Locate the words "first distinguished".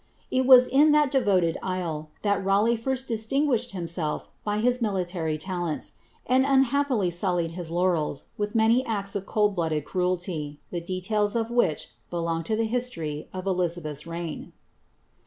2.75-3.69